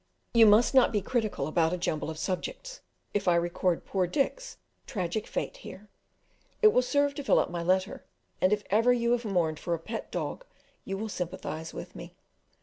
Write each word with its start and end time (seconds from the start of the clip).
You 0.33 0.47
must 0.47 0.73
not 0.73 0.91
be 0.91 0.99
critical 0.99 1.45
about 1.45 1.73
a 1.73 1.77
jumble 1.77 2.09
of 2.09 2.17
subjects 2.17 2.81
if 3.13 3.27
I 3.27 3.35
record 3.35 3.85
poor 3.85 4.07
Dick's 4.07 4.57
tragical 4.87 5.29
fate 5.31 5.57
here; 5.57 5.89
it 6.63 6.69
will 6.69 6.81
serve 6.81 7.13
to 7.13 7.23
fill 7.23 7.37
up 7.37 7.51
my 7.51 7.61
letter, 7.61 8.03
and 8.41 8.51
if 8.51 8.63
ever 8.71 8.91
you 8.91 9.11
have 9.11 9.25
mourned 9.25 9.59
for 9.59 9.75
a 9.75 9.79
pet 9.79 10.09
dog 10.09 10.43
you 10.85 10.97
will 10.97 11.07
sympathise 11.07 11.71
with 11.71 11.95
me. 11.95 12.15